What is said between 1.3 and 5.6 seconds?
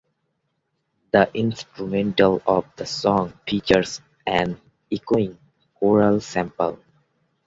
instrumental of the song features an echoing